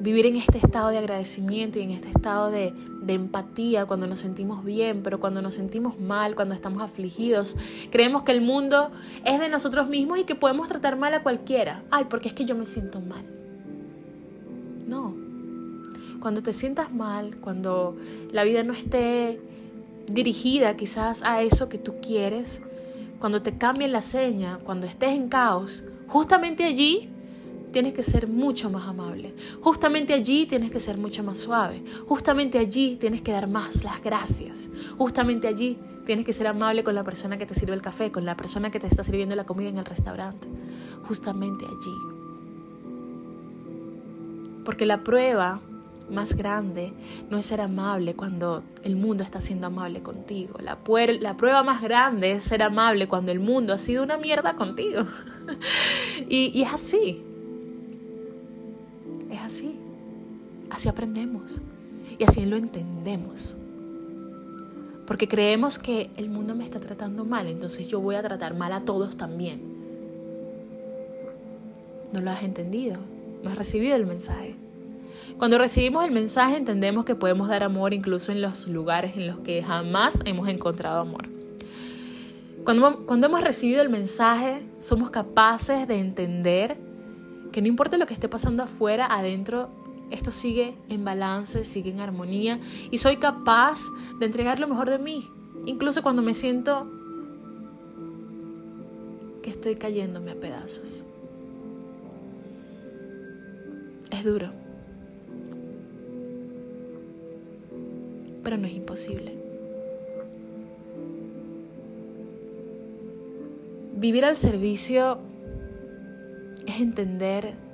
[0.00, 2.74] vivir en este estado de agradecimiento y en este estado de,
[3.08, 7.56] empatía cuando nos sentimos bien, pero cuando nos sentimos mal, cuando estamos afligidos,
[7.90, 8.90] creemos que el mundo
[9.24, 11.82] es de nosotros mismos y que podemos tratar mal a cualquiera.
[11.90, 13.24] Ay, porque es que yo me siento mal.
[14.86, 15.14] No.
[16.20, 17.96] Cuando te sientas mal, cuando
[18.30, 19.38] la vida no esté
[20.06, 22.60] dirigida quizás a eso que tú quieres,
[23.18, 27.08] cuando te cambien la seña, cuando estés en caos, justamente allí
[27.78, 29.32] tienes que ser mucho más amable.
[29.60, 31.80] Justamente allí tienes que ser mucho más suave.
[32.08, 34.68] Justamente allí tienes que dar más las gracias.
[34.98, 38.24] Justamente allí tienes que ser amable con la persona que te sirve el café, con
[38.24, 40.48] la persona que te está sirviendo la comida en el restaurante.
[41.06, 41.94] Justamente allí.
[44.64, 45.60] Porque la prueba
[46.10, 46.92] más grande
[47.30, 50.58] no es ser amable cuando el mundo está siendo amable contigo.
[50.58, 50.78] La,
[51.36, 55.04] prueba más grande es ser amable cuando el mundo ha sido una mierda contigo.
[56.28, 57.24] y, y es así.
[60.70, 61.60] Así aprendemos.
[62.18, 63.56] Y así lo entendemos.
[65.06, 68.72] Porque creemos que el mundo me está tratando mal, entonces yo voy a tratar mal
[68.72, 69.62] a todos también.
[72.12, 72.98] No lo has entendido,
[73.42, 74.54] no has recibido el mensaje.
[75.38, 79.38] Cuando recibimos el mensaje entendemos que podemos dar amor incluso en los lugares en los
[79.38, 81.28] que jamás hemos encontrado amor.
[82.64, 86.76] Cuando, cuando hemos recibido el mensaje somos capaces de entender
[87.50, 89.70] que no importa lo que esté pasando afuera, adentro
[90.10, 93.80] esto sigue en balance, sigue en armonía y soy capaz
[94.18, 95.24] de entregar lo mejor de mí,
[95.66, 96.90] incluso cuando me siento
[99.42, 101.04] que estoy cayéndome a pedazos.
[104.10, 104.50] Es duro,
[108.42, 109.36] pero no es imposible.
[113.96, 115.18] Vivir al servicio
[116.66, 117.67] es entender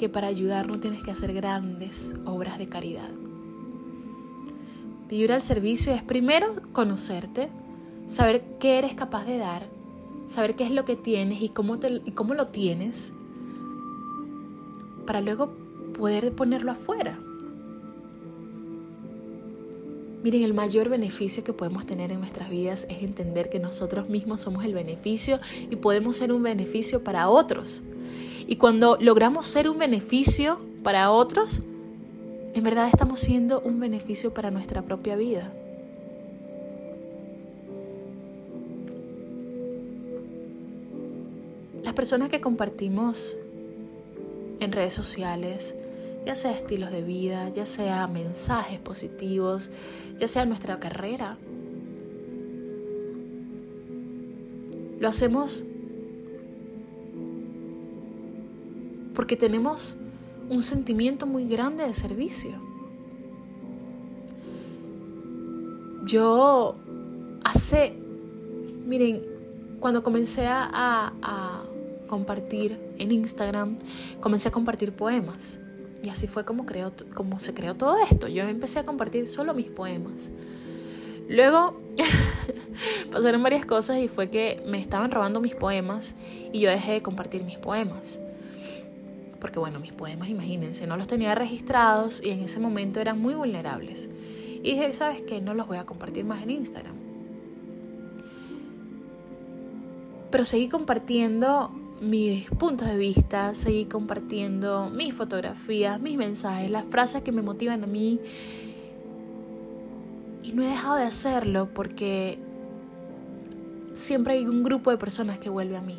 [0.00, 3.10] que para ayudar no tienes que hacer grandes obras de caridad.
[5.10, 7.50] Vivir al servicio es primero conocerte,
[8.06, 9.66] saber qué eres capaz de dar,
[10.26, 13.12] saber qué es lo que tienes y cómo, y cómo lo tienes,
[15.06, 15.52] para luego
[15.92, 17.18] poder ponerlo afuera.
[20.22, 24.40] Miren, el mayor beneficio que podemos tener en nuestras vidas es entender que nosotros mismos
[24.40, 27.82] somos el beneficio y podemos ser un beneficio para otros.
[28.50, 31.62] Y cuando logramos ser un beneficio para otros,
[32.52, 35.52] en verdad estamos siendo un beneficio para nuestra propia vida.
[41.84, 43.36] Las personas que compartimos
[44.58, 45.76] en redes sociales,
[46.26, 49.70] ya sea estilos de vida, ya sea mensajes positivos,
[50.18, 51.38] ya sea nuestra carrera,
[54.98, 55.64] lo hacemos
[59.20, 59.98] porque tenemos
[60.48, 62.52] un sentimiento muy grande de servicio.
[66.06, 66.78] Yo
[67.44, 67.92] hace,
[68.86, 69.20] miren,
[69.78, 71.12] cuando comencé a,
[72.08, 73.76] compartir en Instagram,
[74.20, 75.60] comencé a compartir poemas.
[76.02, 78.26] Y así fue como, creó, como se creó todo esto.
[78.26, 80.30] Yo empecé a compartir solo mis poemas.
[81.28, 81.78] Luego
[83.12, 86.14] pasaron varias cosas y fue que me estaban robando mis poemas
[86.54, 88.18] y yo dejé de compartir mis poemas
[89.40, 93.34] porque bueno, mis poemas, imagínense, no los tenía registrados y en ese momento eran muy
[93.34, 94.10] vulnerables.
[94.62, 95.40] Y dije, ¿sabes qué?
[95.40, 96.94] No los voy a compartir más en Instagram.
[100.30, 107.22] Pero seguí compartiendo mis puntos de vista, seguí compartiendo mis fotografías, mis mensajes, las frases
[107.22, 108.20] que me motivan a mí.
[110.42, 112.38] Y no he dejado de hacerlo porque
[113.92, 115.96] siempre hay un grupo de personas que vuelve a mí.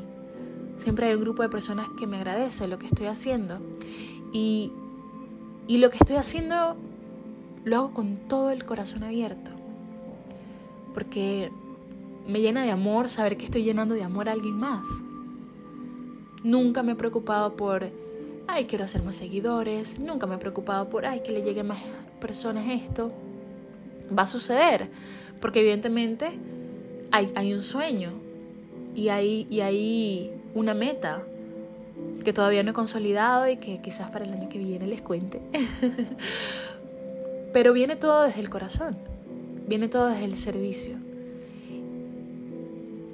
[0.81, 3.59] Siempre hay un grupo de personas que me agradece lo que estoy haciendo.
[4.33, 4.71] Y,
[5.67, 6.75] y lo que estoy haciendo
[7.63, 9.51] lo hago con todo el corazón abierto.
[10.95, 11.51] Porque
[12.27, 14.87] me llena de amor saber que estoy llenando de amor a alguien más.
[16.43, 17.91] Nunca me he preocupado por,
[18.47, 19.99] ay, quiero hacer más seguidores.
[19.99, 21.77] Nunca me he preocupado por, ay, que le llegue más
[22.19, 23.11] personas esto.
[24.17, 24.89] Va a suceder.
[25.41, 26.39] Porque evidentemente
[27.11, 28.13] hay, hay un sueño.
[28.95, 29.61] Y hay, y
[30.53, 31.23] una meta
[32.23, 35.41] que todavía no he consolidado y que quizás para el año que viene les cuente.
[37.53, 38.97] Pero viene todo desde el corazón,
[39.67, 40.95] viene todo desde el servicio.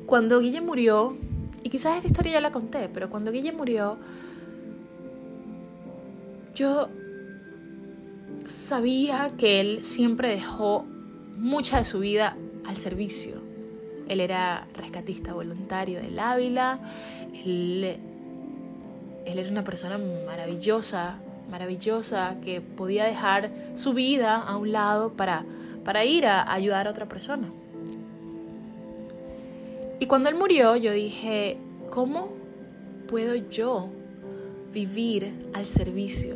[0.05, 1.17] Cuando Guille murió,
[1.63, 3.97] y quizás esta historia ya la conté, pero cuando Guille murió,
[6.55, 6.87] yo
[8.47, 10.85] sabía que él siempre dejó
[11.35, 13.46] mucha de su vida al servicio.
[14.07, 16.79] Él era rescatista voluntario del Ávila,
[17.33, 17.97] él,
[19.25, 21.17] era una persona maravillosa,
[21.49, 25.45] maravillosa, que podía dejar su vida a un lado para,
[25.83, 27.49] para ir a ayudar a otra persona.
[29.99, 31.57] Y cuando él murió, yo dije,
[31.89, 32.29] ¿cómo
[33.07, 33.89] puedo yo
[34.71, 36.35] vivir al servicio?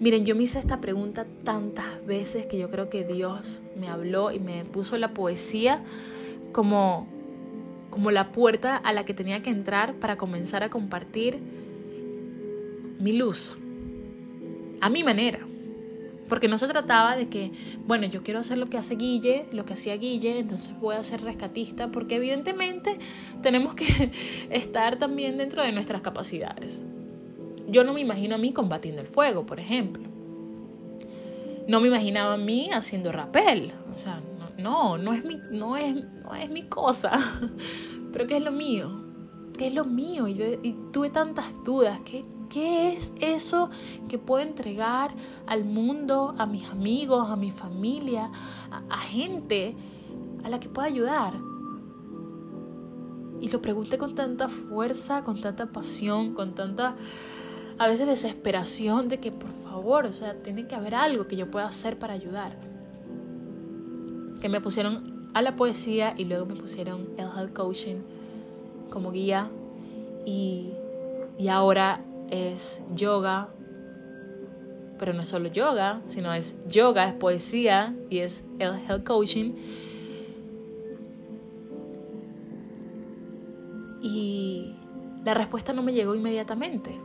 [0.00, 4.32] Miren, yo me hice esta pregunta tantas veces que yo creo que Dios me habló
[4.32, 5.80] y me puso la poesía
[6.52, 7.06] como
[7.92, 11.38] como la puerta a la que tenía que entrar para comenzar a compartir
[12.98, 13.58] mi luz,
[14.80, 15.40] a mi manera.
[16.26, 17.52] Porque no se trataba de que,
[17.86, 21.04] bueno, yo quiero hacer lo que hace Guille, lo que hacía Guille, entonces voy a
[21.04, 22.98] ser rescatista, porque evidentemente
[23.42, 24.10] tenemos que
[24.50, 26.82] estar también dentro de nuestras capacidades.
[27.68, 30.04] Yo no me imagino a mí combatiendo el fuego, por ejemplo.
[31.68, 33.70] No me imaginaba a mí haciendo rapel.
[33.94, 34.22] O sea,
[34.62, 37.12] no, no es mi, no es, no es mi cosa.
[38.12, 39.02] Pero ¿qué es lo mío?
[39.58, 40.28] ¿Qué es lo mío?
[40.28, 40.32] Y,
[40.62, 42.00] y tuve tantas dudas.
[42.04, 43.70] ¿Qué, ¿Qué es eso
[44.08, 45.14] que puedo entregar
[45.46, 48.30] al mundo, a mis amigos, a mi familia,
[48.70, 49.74] a, gente
[50.44, 51.32] a la que pueda ayudar?
[53.40, 56.94] Y lo pregunté con tanta fuerza, con tanta pasión, con tanta
[57.78, 61.50] a veces desesperación de que por favor, o sea, tiene que haber algo que yo
[61.50, 62.71] pueda hacer para ayudar.
[64.42, 67.96] Que me pusieron a la poesía y luego me pusieron el health coaching
[68.90, 69.50] como guía
[70.26, 70.72] y,
[71.38, 73.50] y ahora es yoga,
[74.98, 79.54] pero no es solo yoga, sino es yoga, es poesía y es el health coaching.
[84.02, 84.74] Y
[85.24, 86.98] la respuesta no me llegó inmediatamente.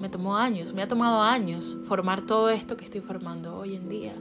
[0.00, 3.88] Me tomó años, me ha tomado años formar todo esto que estoy formando hoy en
[3.88, 4.14] día.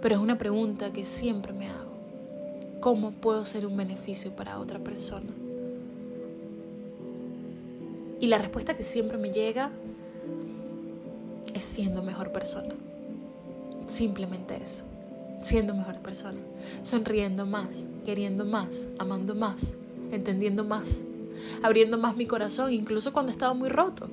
[0.00, 1.90] Pero es una pregunta que siempre me hago.
[2.80, 5.30] ¿Cómo puedo ser un beneficio para otra persona?
[8.20, 9.70] Y la respuesta que siempre me llega
[11.54, 12.74] es siendo mejor persona.
[13.86, 14.84] Simplemente eso.
[15.42, 16.40] Siendo mejor persona.
[16.82, 19.76] Sonriendo más, queriendo más, amando más,
[20.10, 21.02] entendiendo más,
[21.62, 24.08] abriendo más mi corazón, incluso cuando estaba muy roto.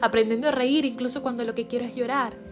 [0.00, 2.49] Aprendiendo a reír, incluso cuando lo que quiero es llorar.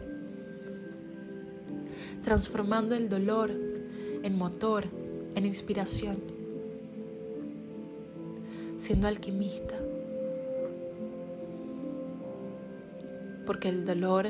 [2.23, 3.51] Transformando el dolor
[4.23, 4.85] en motor,
[5.35, 6.19] en inspiración.
[8.77, 9.79] Siendo alquimista
[13.49, 14.27] porque el dolor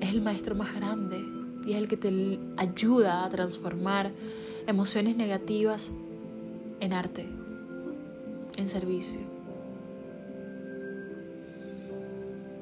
[0.00, 1.22] es el maestro más grande
[1.66, 4.12] y es el que te ayuda a transformar
[4.66, 5.90] emociones negativas
[6.80, 7.28] en arte,
[8.56, 9.20] en servicio.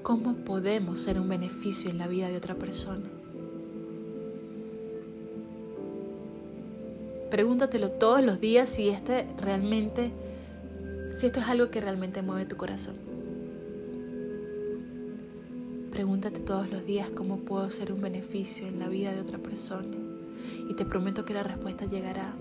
[0.02, 3.08] ¿Cómo podemos ser un beneficio en la vida de otra persona?
[7.34, 10.12] Pregúntatelo todos los días si este realmente,
[11.16, 12.94] si esto es algo que realmente mueve tu corazón.
[15.90, 19.96] Pregúntate todos los días cómo puedo ser un beneficio en la vida de otra persona.
[20.70, 22.36] Y te prometo que la respuesta llegará.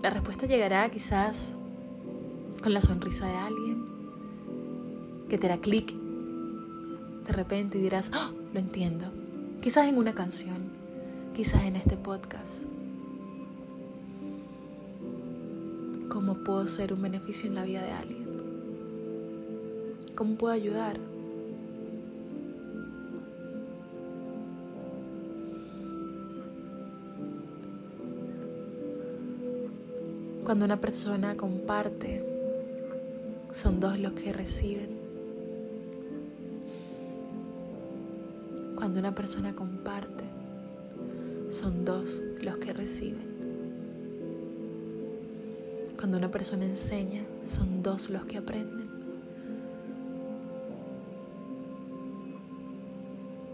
[0.00, 1.54] La respuesta llegará quizás
[2.62, 3.84] con la sonrisa de alguien,
[5.28, 9.06] que te da clic de repente y dirás, ¡Oh, lo entiendo.
[9.60, 10.70] Quizás en una canción,
[11.34, 12.72] quizás en este podcast.
[16.26, 18.26] ¿Cómo puedo ser un beneficio en la vida de alguien?
[20.14, 20.98] ¿Cómo puedo ayudar?
[30.44, 32.24] Cuando una persona comparte,
[33.52, 34.96] son dos los que reciben.
[38.76, 40.24] Cuando una persona comparte,
[41.50, 43.33] son dos los que reciben.
[46.04, 48.86] Cuando una persona enseña, son dos los que aprenden.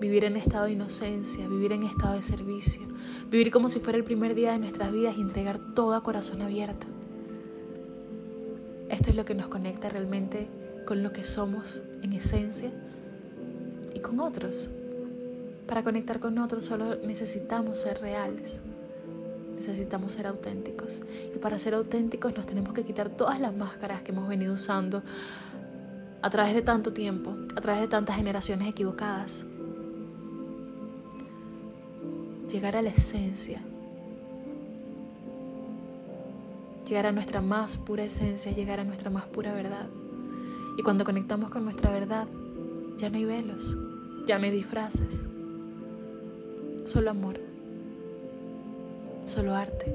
[0.00, 2.82] Vivir en estado de inocencia, vivir en estado de servicio,
[3.30, 6.42] vivir como si fuera el primer día de nuestras vidas y entregar todo a corazón
[6.42, 6.88] abierto.
[8.88, 10.48] Esto es lo que nos conecta realmente
[10.88, 12.72] con lo que somos en esencia
[13.94, 14.70] y con otros.
[15.68, 18.60] Para conectar con otros solo necesitamos ser reales,
[19.68, 21.02] necesitamos ser auténticos.
[21.34, 25.02] Y para ser auténticos nos tenemos que quitar todas las máscaras que hemos venido usando
[26.22, 29.44] a través de tanto tiempo, a través de tantas generaciones equivocadas
[32.50, 33.60] llegar a la esencia,
[36.84, 39.88] llegar a nuestra más pura esencia, llegar a nuestra más pura verdad.
[40.76, 42.26] Y cuando conectamos con nuestra verdad,
[42.96, 43.76] ya no hay velos,
[44.26, 45.24] ya no hay disfraces,
[46.84, 47.49] solo amor,
[49.30, 49.94] solo arte,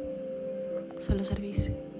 [0.97, 1.94] solo servicio.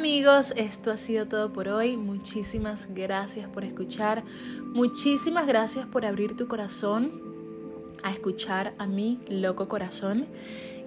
[0.00, 1.98] Amigos, esto ha sido todo por hoy.
[1.98, 4.24] Muchísimas gracias por escuchar.
[4.62, 7.20] Muchísimas gracias por abrir tu corazón
[8.02, 10.24] a escuchar a mi loco corazón.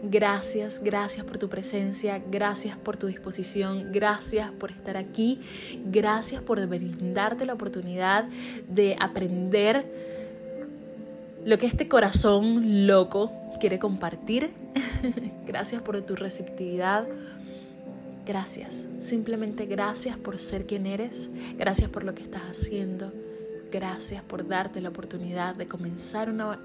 [0.01, 5.39] Gracias, gracias por tu presencia, gracias por tu disposición, gracias por estar aquí,
[5.85, 8.25] gracias por brindarte la oportunidad
[8.67, 9.85] de aprender
[11.45, 14.49] lo que este corazón loco quiere compartir.
[15.45, 17.05] gracias por tu receptividad,
[18.25, 23.11] Gracias, simplemente gracias por ser quien eres, gracias por lo que estás haciendo,
[23.69, 26.57] gracias por darte la oportunidad de comenzar una,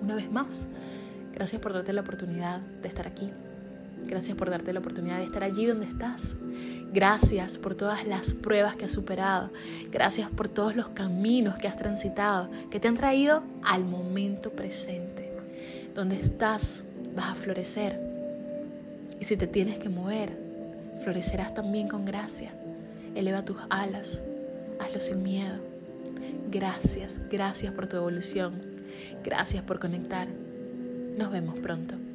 [0.00, 0.66] una, vez más,
[1.34, 3.30] gracias por darte la oportunidad de estar aquí,
[4.06, 6.36] Gracias por darte la oportunidad de estar allí donde estás.
[6.92, 9.50] Gracias por todas las pruebas que has superado.
[9.90, 15.32] Gracias por todos los caminos que has transitado, que te han traído al momento presente.
[15.92, 16.84] Donde estás,
[17.16, 17.98] vas a florecer.
[19.18, 20.45] Y si te tienes que mover,
[21.02, 22.52] florecerás también con gracia.
[23.14, 24.22] Eleva tus alas,
[24.78, 25.58] hazlo sin miedo.
[26.50, 28.60] Gracias, gracias por tu evolución.
[29.24, 30.28] Gracias por conectar.
[31.16, 32.05] Nos vemos pronto.